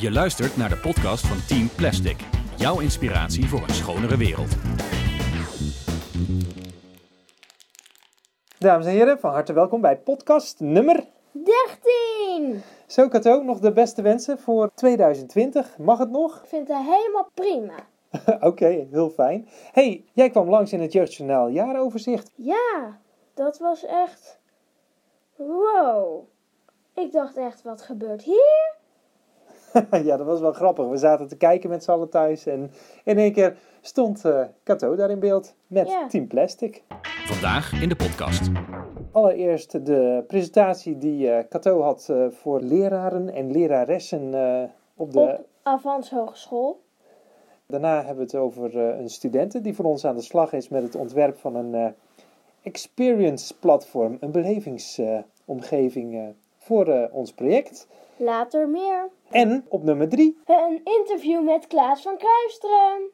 [0.00, 2.16] Je luistert naar de podcast van Team Plastic.
[2.56, 4.56] Jouw inspiratie voor een schonere wereld.
[8.58, 12.62] Dames en heren, van harte welkom bij podcast nummer 13!
[12.86, 15.78] Zo Kato, nog de beste wensen voor 2020.
[15.78, 16.36] Mag het nog?
[16.42, 17.74] Ik vind het helemaal prima.
[18.50, 19.48] Oké, heel fijn.
[19.72, 22.30] hey, jij kwam langs in het Jeugdjournaal jaaroverzicht.
[22.34, 22.98] Ja,
[23.34, 24.38] dat was echt...
[25.36, 26.28] Wow.
[26.94, 28.77] Ik dacht echt, wat gebeurt hier?
[30.08, 30.88] ja, dat was wel grappig.
[30.88, 32.70] We zaten te kijken met z'n allen thuis en
[33.04, 36.06] in één keer stond eh Kato daar in beeld met Ja.
[36.06, 36.82] Team Plastic.
[37.26, 38.50] Vandaag in de podcast.
[39.12, 44.62] Allereerst de presentatie die eh Kato had eh, voor leraren en leraressen eh,
[44.94, 45.20] op de...
[45.20, 46.80] Op Avans Hogeschool.
[47.66, 50.68] Daarna hebben we het over eh, een studente die voor ons aan de slag is
[50.68, 51.86] met het ontwerp van een eh,
[52.62, 56.26] experience platform, een belevingsomgeving eh,
[56.68, 57.86] voor eh, ons project.
[58.16, 59.08] Later meer.
[59.30, 63.10] En op nummer drie, Een interview met Klaas van Kruisteren.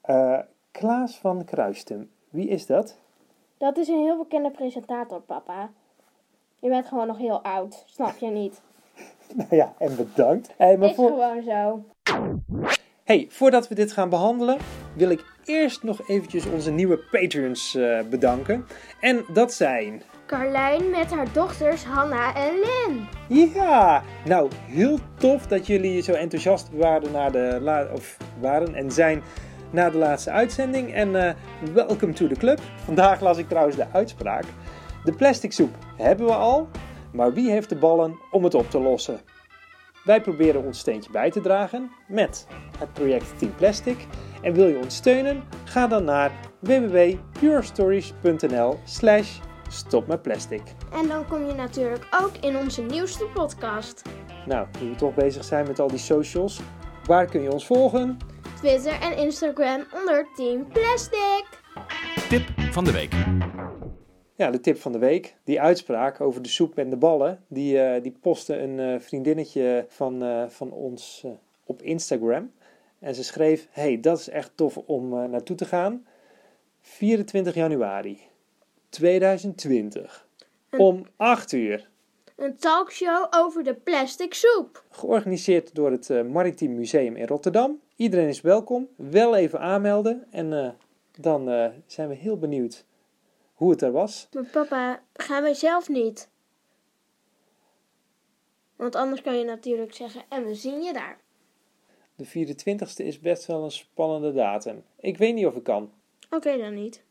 [0.00, 0.38] eh,
[0.70, 2.10] Klaas van Kruistum.
[2.30, 2.98] Wie is dat?
[3.58, 5.70] Dat is een heel bekende presentator, papa.
[6.60, 8.60] Je bent gewoon nog heel oud, snap je niet?
[9.34, 10.54] Nou ja, en bedankt.
[10.56, 11.08] Hey, maar Is voor...
[11.08, 11.84] gewoon zo.
[13.04, 14.56] hey, voordat we dit gaan behandelen,
[14.96, 18.66] wil ik eerst nog eventjes onze nieuwe patrons eh, bedanken.
[19.00, 20.02] En dat zijn...
[20.26, 23.08] Carlijn met haar dochters Hanna en Lin.
[23.28, 29.22] Ja, nou heel tof dat jullie zo enthousiast waren, na de of waren en zijn
[29.70, 30.94] na de laatste uitzending.
[30.94, 31.34] En eh
[31.72, 32.60] welcome to the club.
[32.84, 34.44] Vandaag las ik trouwens de uitspraak.
[35.04, 36.68] De plastic soep hebben we al,
[37.12, 39.20] maar wie heeft de ballen om het op te lossen?
[40.04, 42.46] Wij proberen ons steentje bij te dragen met
[42.78, 44.06] het project Team Plastic.
[44.42, 45.42] En wil je ons steunen?
[45.64, 49.38] Ga dan naar www.purestories.nl slash
[49.68, 50.62] stopmetplastic.
[50.92, 54.02] En dan kom je natuurlijk ook in onze nieuwste podcast.
[54.46, 56.60] Nou, nu we toch bezig zijn met al die socials,
[57.04, 58.16] waar kun je ons volgen?
[58.56, 61.44] Twitter en Instagram onder Team Plastic.
[62.28, 63.14] Tip van de week.
[64.36, 65.36] Ja, de tip van de week.
[65.44, 69.86] Die uitspraak over de soep en de ballen, die, eh, die postte een eh, vriendinnetje
[69.88, 71.30] van, eh, van ons eh,
[71.64, 72.52] op Instagram.
[72.98, 76.06] En ze schreef, hey, dat is echt tof om naartoe te gaan.
[76.80, 78.20] 24 januari
[78.96, 80.26] 2020
[80.70, 81.88] om 8 uur.
[82.36, 84.84] Een talkshow over de plastic soep.
[84.90, 87.80] Georganiseerd door het eh, Maritiem Museum in Rotterdam.
[87.96, 88.88] Iedereen is welkom.
[88.96, 90.26] Wel even aanmelden.
[90.30, 90.68] En eh,
[91.20, 92.84] dan eh, zijn we heel benieuwd
[93.54, 94.28] hoe het er was.
[94.32, 96.28] Maar papa, gaan wij zelf niet?
[98.76, 101.18] Want anders kan je natuurlijk zeggen, en we zien je daar.
[102.14, 104.82] De 24ste is best wel een spannende datum.
[105.00, 105.90] Ik weet niet of ik kan.
[106.30, 107.02] Oké, dan niet.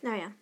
[0.00, 0.32] Nou ja.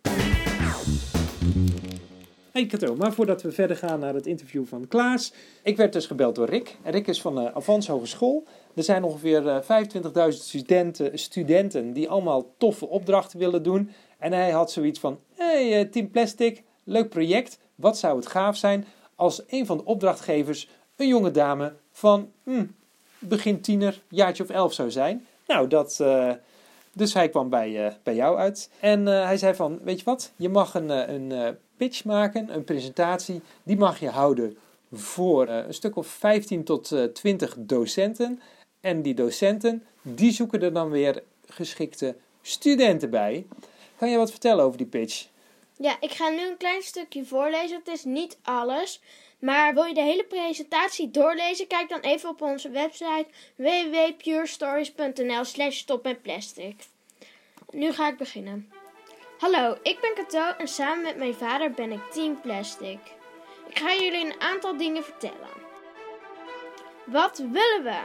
[2.66, 5.32] Kato, maar voordat we verder gaan naar het interview van Klaas.
[5.62, 6.76] Ik werd dus gebeld door Rick.
[6.84, 8.46] Rick is van de Avans Hogeschool.
[8.74, 9.86] Er zijn ongeveer eh,
[10.32, 13.90] 25.000 studenten, studenten die allemaal toffe opdrachten willen doen.
[14.18, 17.58] En hij had zoiets van, hey eh, Team Plastic, leuk project.
[17.74, 22.66] Wat zou het gaaf zijn als een van de opdrachtgevers een jonge dame van hm,
[23.18, 25.26] begin tiener, jaartje of elf zou zijn.
[25.46, 26.00] Nou, dat...
[26.00, 26.30] eh,
[26.98, 28.70] dus hij kwam bij, eh, bij jou uit.
[28.80, 30.32] En eh, hij zei van, weet je wat?
[30.36, 33.40] Je mag een, eh, een eh, pitch maken, een presentatie.
[33.62, 34.58] Die mag je houden
[34.92, 38.40] voor eh, een stuk of 15 tot eh 20 docenten.
[38.80, 43.46] En die docenten, die zoeken er dan weer geschikte studenten bij.
[43.96, 45.26] Kan je wat vertellen over die pitch?
[45.76, 47.78] Ja, ik ga nu een klein stukje voorlezen.
[47.78, 49.00] Het is niet alles.
[49.38, 51.66] Maar wil je de hele presentatie doorlezen?
[51.66, 56.74] Kijk dan even op onze website www.purestories.nl slash stop met plastic.
[57.70, 58.72] Nu ga ik beginnen.
[59.38, 62.98] Hallo, ik ben Kato en samen met mijn vader ben ik Team Plastic.
[63.68, 65.48] Ik ga jullie een aantal dingen vertellen.
[67.04, 68.00] Wat willen we?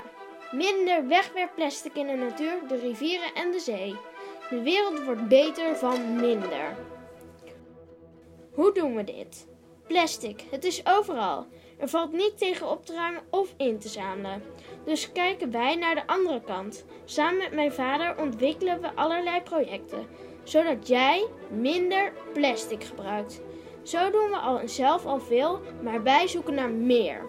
[0.52, 3.96] Minder wegwerpplastic in de natuur, de rivieren en de zee.
[4.50, 6.76] De wereld wordt beter van minder.
[8.54, 9.48] Hoe doen we dit?
[9.88, 11.48] Plastic, het is overal.
[11.80, 14.44] Er valt niet tegen op te ruimen of in te zamelen.
[14.86, 16.86] Dus kijken wij naar de andere kant.
[17.06, 20.08] Samen met mijn vader ontwikkelen we allerlei projecten,
[20.44, 23.42] zodat jij minder plastic gebruikt.
[23.84, 27.22] Zo doen we al zelf al veel, maar wij zoeken naar meer.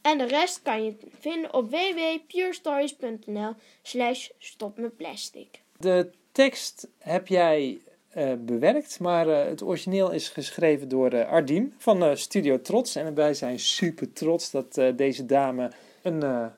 [0.00, 5.62] En de rest kan je vinden op www.purestories.nl slash stop met plastic.
[5.76, 11.74] De tekst heb jij eh, bewerkt, maar eh, het origineel is geschreven door eh Ardiem
[11.78, 12.96] van Studio Trots.
[12.96, 15.70] En wij zijn super trots dat deze dame
[16.02, 16.50] een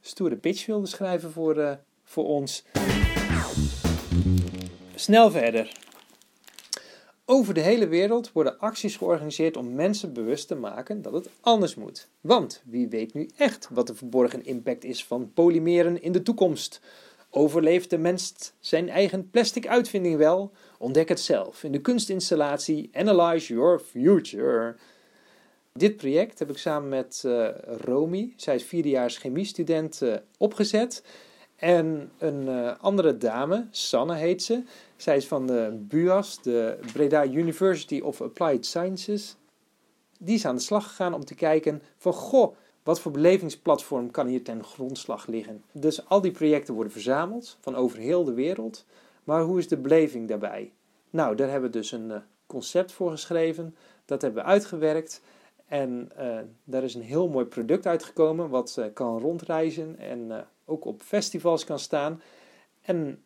[0.00, 2.64] stoere pitch wilde schrijven voor, voor ons.
[4.98, 5.72] Snel verder.
[7.24, 11.74] Over de hele wereld worden acties georganiseerd om mensen bewust te maken dat het anders
[11.74, 12.08] moet.
[12.20, 16.80] Want wie weet nu echt wat de verborgen impact is van polymeren in de toekomst?
[17.30, 20.52] Overleeft de mens zijn eigen plastic uitvinding wel?
[20.78, 24.76] Ontdek het zelf in de kunstinstallatie Analyze Your Future.
[25.72, 31.02] Dit project heb ik samen met uh, Romy, zij is vierdejaars chemiestudent, uh, opgezet.
[31.56, 34.62] En een uh, andere dame, Sanne heet ze.
[34.96, 39.36] Zij is van de BUAS, de Breda University of Applied Sciences.
[40.18, 44.26] Die is aan de slag gegaan om te kijken van, goh, wat voor belevingsplatform kan
[44.26, 45.62] hier ten grondslag liggen?
[45.72, 48.84] Dus al die projecten worden verzameld van over heel de wereld.
[49.24, 50.72] Maar hoe is de beleving daarbij?
[51.10, 52.16] Nou, daar hebben we dus een uh,
[52.46, 53.76] concept voor geschreven.
[54.04, 55.22] Dat hebben we uitgewerkt.
[55.66, 61.02] En uh, daar is een heel mooi product uitgekomen, wat kan rondreizen en ook op
[61.02, 62.22] festivals kan staan.
[62.82, 63.24] En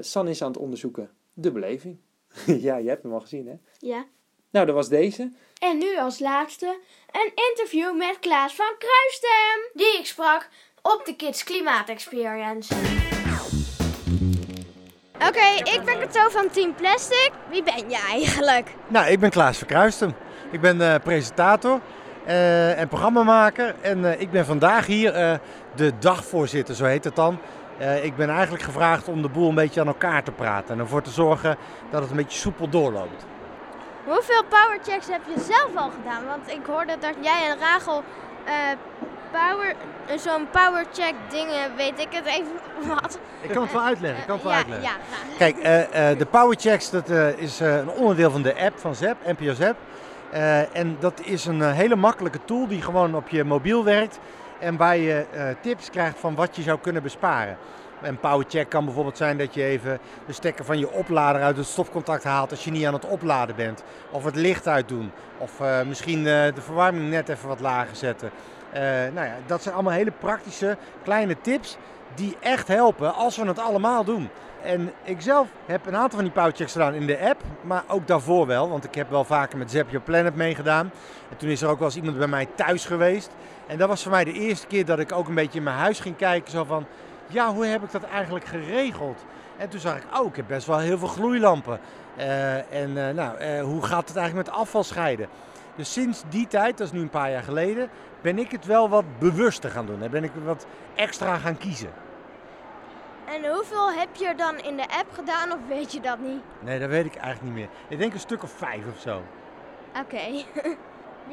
[0.00, 1.98] San is aan het onderzoeken de beleving.
[2.66, 3.54] ja, je hebt hem al gezien, hè?
[3.78, 4.06] Ja.
[4.50, 5.32] Nou, dat was deze.
[5.58, 6.78] En nu als laatste
[7.12, 10.48] een interview met Klaas van Kruistem, die ik sprak
[10.82, 12.74] op de Kids Klimaat Experience.
[15.14, 17.30] Oké, okay, ik ben Kato van Team Plastic.
[17.50, 18.74] Wie ben jij eigenlijk?
[18.88, 20.14] Nou, ik ben Klaas van Kruistem.
[20.52, 21.80] Ik ben uh, presentator
[22.24, 23.74] en programmamaker.
[23.80, 25.40] En uh, ik ben vandaag hier
[25.74, 27.38] de dagvoorzitter, zo heet het dan.
[28.02, 31.02] ik ben eigenlijk gevraagd om de boel een beetje aan elkaar te praten en ervoor
[31.02, 31.56] te zorgen
[31.90, 33.24] dat het een beetje soepel doorloopt.
[34.04, 36.26] Hoeveel powerchecks heb je zelf al gedaan?
[36.26, 38.02] Want ik hoorde dat jij en Rachel
[39.34, 39.74] power,
[40.16, 42.52] zo'n powercheck dingen, weet ik het even
[42.94, 43.18] wat.
[43.40, 44.20] Ik kan het wel uitleggen.
[44.20, 44.88] Ik kan het wel ja, uitleggen.
[44.88, 45.36] Ja, graag.
[45.38, 49.16] Kijk, uh, uh, de powerchecks dat, uh, is een onderdeel van de app van ZEP,
[49.26, 49.76] NPO ZEP.
[50.72, 54.18] En dat is een hele makkelijke tool die gewoon op je mobiel werkt.
[54.60, 55.26] En waar je
[55.60, 57.56] tips krijgt van wat je zou kunnen besparen.
[58.02, 61.66] Een powercheck kan bijvoorbeeld zijn dat je even de stekker van je oplader uit het
[61.66, 63.82] stopcontact haalt als je niet aan het opladen bent.
[64.10, 65.10] Of het licht uitdoen.
[65.38, 68.30] Of misschien de verwarming net even wat lager zetten.
[69.14, 71.76] Nou ja, dat zijn allemaal hele praktische kleine tips
[72.14, 74.28] die echt helpen als we het allemaal doen.
[74.62, 78.06] En ik zelf heb een aantal van die powerchecks gedaan in de app, maar ook
[78.06, 80.90] daarvoor wel, want ik heb wel vaker met Zap Your Planet meegedaan.
[81.30, 83.30] En toen is er ook wel eens iemand bij mij thuis geweest.
[83.66, 85.76] En dat was voor mij de eerste keer dat ik ook een beetje in mijn
[85.76, 86.86] huis ging kijken, zo van,
[87.26, 89.24] ja, hoe heb ik dat eigenlijk geregeld?
[89.56, 91.80] En toen zag ik, oh, ik heb best wel heel veel gloeilampen.
[92.18, 95.28] Uh, en uh, nou, hoe gaat het eigenlijk met afval scheiden?
[95.76, 97.88] Dus sinds die tijd, dat is nu een paar jaar geleden,
[98.20, 100.10] ben ik het wel wat bewuster gaan doen.
[100.10, 101.88] Ben ik wat extra gaan kiezen.
[103.26, 106.42] En hoeveel heb je dan in de app gedaan of weet je dat niet?
[106.60, 107.68] Nee, dat weet ik eigenlijk niet meer.
[107.88, 109.22] Ik denk een stuk of vijf of zo.
[109.88, 109.98] Oké.
[110.00, 110.44] Okay.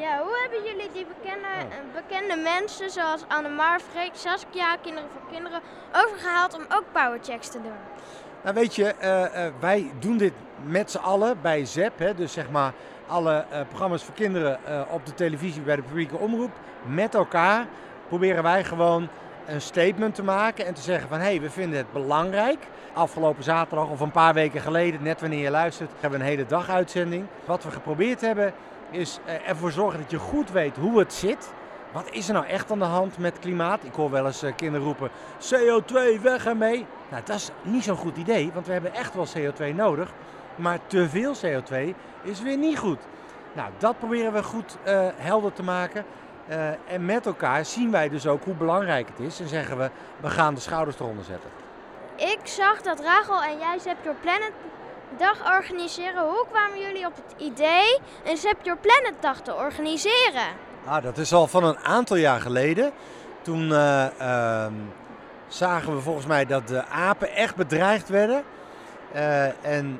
[0.03, 1.93] ja, hoe hebben jullie die bekende, oh.
[1.93, 5.61] bekende mensen zoals Annemar, Freek, Saskia, Kinderen voor Kinderen
[5.95, 7.79] overgehaald om ook powerchecks te doen?
[8.43, 10.33] Nou weet je, uh, uh, wij doen dit
[10.63, 11.99] met z'n allen bij ZEP.
[11.99, 12.73] Hè, dus zeg maar
[13.07, 14.59] alle uh, programma's voor kinderen
[14.89, 16.51] op de televisie bij de publieke omroep.
[16.83, 17.65] Met elkaar
[18.07, 19.09] proberen wij gewoon
[19.47, 22.67] een statement te maken en te zeggen van hé, hey, we vinden het belangrijk.
[22.93, 26.45] Afgelopen zaterdag of een paar weken geleden, net wanneer je luistert, hebben we een hele
[26.45, 27.25] dag uitzending.
[27.45, 28.53] Wat we geprobeerd hebben
[28.91, 31.53] is ervoor zorgen dat je goed weet hoe het zit.
[31.91, 33.83] Wat is er nou echt aan de hand met klimaat?
[33.83, 35.09] Ik hoor wel eens kinderen roepen:
[35.39, 36.85] CO2 weg ermee.
[37.09, 40.11] Nou, dat is niet zo'n goed idee, want we hebben echt wel CO2 nodig.
[40.55, 42.99] Maar te veel CO2 is weer niet goed.
[43.53, 46.05] Nou, dat proberen we goed uh, helder te maken.
[46.51, 49.39] Uh, en met elkaar zien wij dus ook hoe belangrijk het is.
[49.39, 49.89] En zeggen we,
[50.19, 51.49] we gaan de schouders eronder zetten.
[52.15, 54.51] Ik zag dat Rachel en jij Zap Your Planet
[55.17, 56.23] dag organiseren.
[56.23, 60.47] Hoe kwamen jullie op het idee een Zap Your Planet dag te organiseren?
[60.85, 62.91] Ah, dat is al van een aantal jaar geleden.
[63.41, 64.65] Toen uh, uh,
[65.47, 68.43] zagen we volgens mij dat de apen echt bedreigd werden.
[69.15, 69.99] Uh, en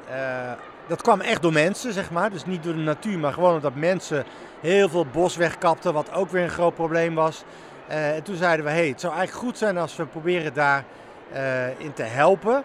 [0.87, 2.29] dat kwam echt door mensen, zeg maar.
[2.29, 4.25] Dus niet door de natuur, maar gewoon omdat mensen
[4.59, 7.43] heel veel bos wegkapten, wat ook weer een groot probleem was.
[7.89, 10.85] Uh, en toen zeiden we, hey, het zou eigenlijk goed zijn als we proberen daarin
[11.33, 12.63] uh, in te helpen.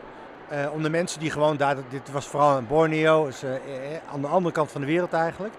[0.53, 3.29] Uh, om de mensen die gewoon daar, dit was vooral in Borneo,
[4.13, 5.55] aan de andere kant van de wereld eigenlijk.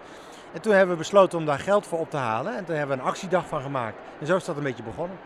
[0.54, 2.58] En toen hebben we besloten om daar geld voor op te halen.
[2.58, 3.96] En toen hebben we een actiedag van gemaakt.
[4.20, 5.18] En zo is dat een beetje begonnen.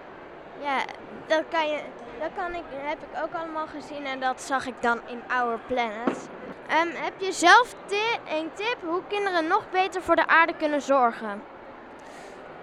[0.61, 0.77] Ja,
[1.27, 1.79] dat, kan je,
[2.19, 5.59] dat kan ik, heb ik ook allemaal gezien en dat zag ik dan in Our
[5.67, 6.29] Planet.
[6.71, 7.75] Um, heb je zelf
[8.39, 11.41] een tip hoe kinderen nog beter voor de aarde kunnen zorgen?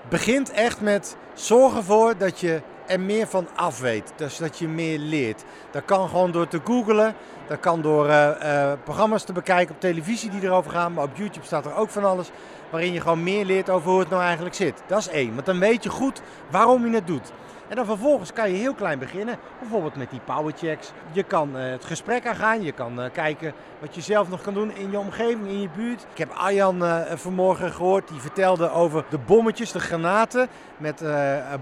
[0.09, 4.13] Begint echt met zorg ervoor dat je er meer van af weet.
[4.17, 5.45] Dus dat je meer leert.
[5.71, 7.15] Dat kan gewoon door te googlen.
[7.49, 10.93] Dat kan door uh, uh, programma's te bekijken op televisie die erover gaan.
[10.93, 12.31] Maar op YouTube staat er ook van alles.
[12.71, 14.83] waarin je gewoon meer leert over hoe het nou eigenlijk zit.
[14.87, 17.33] Dat is één, want dan weet je goed waarom je het doet.
[17.69, 20.93] En dan vervolgens kan je heel klein beginnen, bijvoorbeeld met die powerchecks.
[21.13, 24.77] Je kan uh, het gesprek aangaan, je kan kijken wat je zelf nog kan doen
[24.77, 26.07] in je omgeving, in je buurt.
[26.13, 26.83] Ik heb Arjan
[27.15, 31.03] vanmorgen gehoord, die vertelde over de bommetjes, de granaten met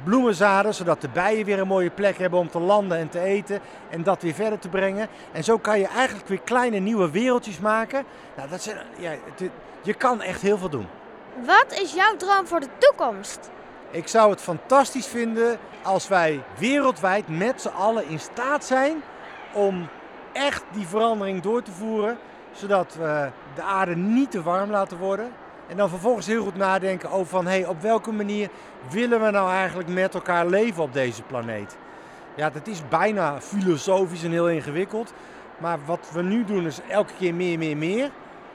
[0.04, 3.60] bloemenzaden, zodat de bijen weer een mooie plek hebben om te landen en te eten
[3.90, 5.08] en dat weer verder te brengen.
[5.32, 8.04] En zo kan je eigenlijk weer kleine nieuwe wereldjes maken.
[8.36, 9.50] Nou, dat zijn, ja, het,
[9.82, 10.86] je kan echt heel veel doen.
[11.44, 13.50] Wat is jouw droom voor de toekomst?
[13.90, 19.02] Ik zou het fantastisch vinden als wij wereldwijd met z'n allen in staat zijn
[19.52, 19.88] om
[20.32, 22.18] echt die verandering door te voeren,
[22.52, 25.32] zodat we de aarde niet te warm laten worden.
[25.68, 28.48] En dan vervolgens heel goed nadenken over van hey, op welke manier
[28.90, 31.76] willen we nou eigenlijk met elkaar leven op deze planeet.
[32.34, 35.12] Ja, dat is bijna filosofisch en heel ingewikkeld.
[35.58, 38.10] Maar wat we nu doen is elke keer meer, meer, meer.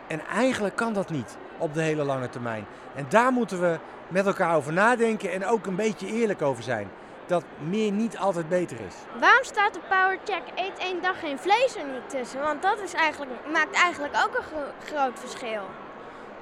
[0.07, 2.65] En eigenlijk kan dat niet op de hele lange termijn.
[2.95, 6.89] En daar moeten we met elkaar over nadenken en ook een beetje eerlijk over zijn.
[7.25, 8.95] Dat meer niet altijd beter is.
[9.19, 12.41] Waarom staat de Powercheck eet één dag geen vlees er niet tussen?
[12.41, 15.61] Want dat is eigenlijk, maakt eigenlijk ook een groot verschil.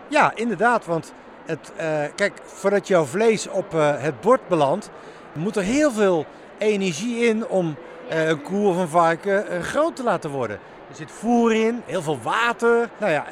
[0.07, 0.85] Ja, inderdaad.
[0.85, 1.13] Want
[1.45, 4.89] het, uh, kijk, voordat jouw vlees op uh, het bord belandt,
[5.33, 6.25] moet er heel veel
[6.57, 7.75] energie in om
[8.09, 10.59] een koe of een varken groot te laten worden.
[10.89, 12.89] Er zit voer in, heel veel water.
[12.97, 13.25] Nou ja,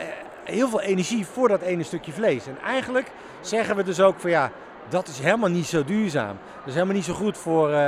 [0.43, 2.47] heel veel energie voor dat ene stukje vlees.
[2.47, 4.51] En eigenlijk zeggen we dus ook van ja,
[4.89, 6.37] dat is helemaal niet zo duurzaam.
[6.57, 7.87] Dat is helemaal niet zo goed voor uh,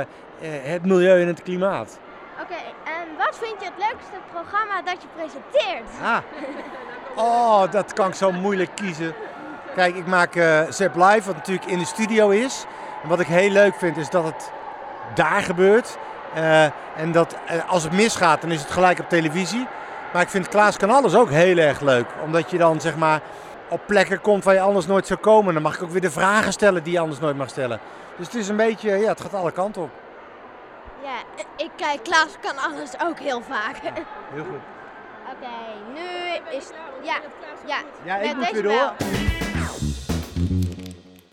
[0.62, 1.98] het milieu en het klimaat.
[2.42, 5.90] Oké, en wat vind je het leukste programma dat je presenteert?
[6.02, 6.18] Ah.
[7.16, 9.14] Oh, dat kan ik zo moeilijk kiezen.
[9.74, 12.66] Kijk, ik maak uh, Zep Live, wat natuurlijk in de studio is.
[13.02, 14.52] En wat ik heel leuk vind, is dat het
[15.14, 15.98] daar gebeurt.
[16.36, 16.64] Uh,
[16.96, 19.66] en dat als het misgaat, dan is het gelijk op televisie.
[20.12, 22.06] Maar ik vind Klaas kan alles ook heel erg leuk.
[22.24, 23.20] Omdat je dan zeg maar
[23.68, 25.54] op plekken komt waar je anders nooit zou komen.
[25.54, 27.80] Dan mag ik ook weer de vragen stellen die je anders nooit mag stellen.
[28.16, 29.90] Dus het is een beetje, ja, het gaat alle kanten op.
[31.02, 33.76] Ja, ik kijk, Klaas kan alles ook heel vaak.
[33.82, 33.92] Ja,
[34.32, 34.60] heel goed.
[35.32, 35.54] Oké,
[35.94, 36.70] nu is...
[37.02, 37.16] Ja,
[37.66, 37.76] ja.
[38.02, 38.92] Ja, ik moet weer door.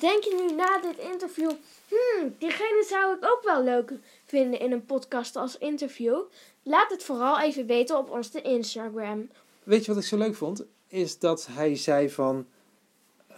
[0.07, 1.51] Denk je nu na dit interview...
[1.87, 3.93] Hmm, diegene zou ik ook wel leuk
[4.25, 6.17] vinden in een podcast als interview?
[6.63, 9.29] Laat het vooral even weten op onze Instagram.
[9.63, 10.65] Weet je wat ik zo leuk vond?
[10.87, 12.47] Is dat hij zei van...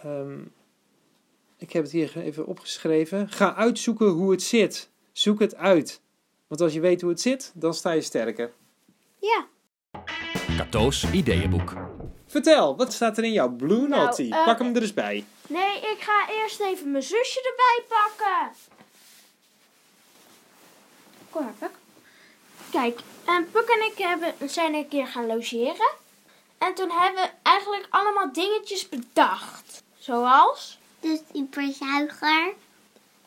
[0.04, 0.52] Um,
[1.56, 3.28] ik heb het hier even opgeschreven.
[3.28, 4.90] Ga uitzoeken hoe het zit.
[5.12, 6.00] Zoek het uit.
[6.46, 8.52] Want als je weet hoe het zit, dan sta je sterker.
[9.18, 9.46] Ja.
[10.56, 11.89] Kato's ideeënboek.
[12.30, 14.22] Vertel, wat staat er in jouw Blue Note?
[14.22, 15.24] Nou, uh, Pak hem er eens bij.
[15.46, 18.56] Nee, ik ga eerst even mijn zusje erbij pakken.
[21.30, 21.70] Kom maar, Puk.
[22.70, 25.90] Kijk, en Puk en ik hebben, zijn een keer gaan logeren.
[26.58, 29.82] En toen hebben we eigenlijk allemaal dingetjes bedacht.
[29.98, 30.78] Zoals?
[31.00, 32.52] De superzuiger.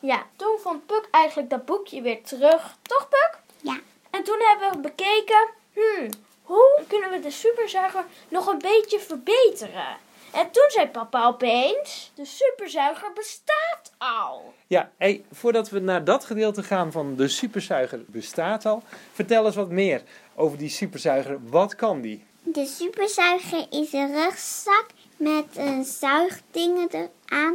[0.00, 2.76] Ja, toen vond Puk eigenlijk dat boekje weer terug.
[2.82, 3.38] Toch, Puk?
[3.60, 3.80] Ja.
[4.10, 6.08] En toen hebben we bekeken, hmm,
[6.44, 9.96] hoe kunnen we de superzuiger nog een beetje verbeteren?
[10.32, 14.54] En toen zei papa opeens, de superzuiger bestaat al.
[14.66, 18.82] Ja, hey, voordat we naar dat gedeelte gaan van de superzuiger bestaat al,
[19.12, 20.02] vertel eens wat meer
[20.34, 21.38] over die superzuiger.
[21.48, 22.24] Wat kan die?
[22.42, 24.86] De superzuiger is een rugzak
[25.16, 27.54] met een zuigdingen eraan.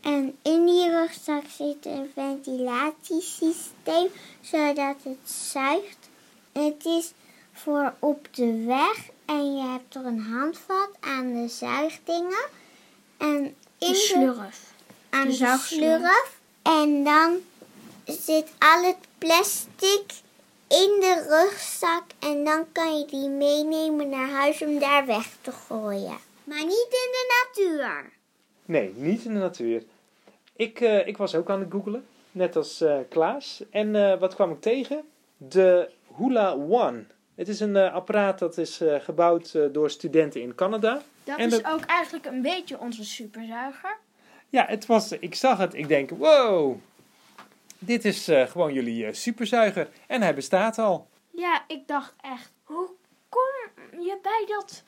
[0.00, 4.08] En in die rugzak zit een ventilatiesysteem,
[4.40, 6.10] zodat het zuigt.
[6.52, 7.12] Het is
[7.52, 12.46] voor op de weg en je hebt er een handvat aan de zuigdingen.
[13.16, 13.44] En
[13.78, 14.72] in de slurf.
[15.10, 16.40] aan de, de slurf.
[16.62, 17.36] En dan
[18.04, 20.04] zit al het plastic
[20.68, 25.52] in de rugzak en dan kan je die meenemen naar huis om daar weg te
[25.52, 26.16] gooien.
[26.44, 28.10] Maar niet in de natuur.
[28.64, 29.82] Nee, niet in de natuur.
[30.56, 33.62] Ik, uh, ik was ook aan het googelen, net als uh, Klaas.
[33.70, 35.02] En uh, wat kwam ik tegen?
[35.36, 37.04] De Hula One.
[37.42, 41.02] Het is een apparaat dat is gebouwd door studenten in Canada.
[41.24, 43.96] Dat en is ook eigenlijk een beetje onze superzuiger.
[44.48, 45.74] Ja, het was, ik zag het.
[45.74, 46.76] Ik denk, wow,
[47.78, 49.88] dit is uh, gewoon jullie uh, superzuiger.
[50.06, 51.08] En hij bestaat al.
[51.30, 52.90] Ja, ik dacht echt, hoe
[53.28, 53.70] kom
[54.00, 54.82] je bij dat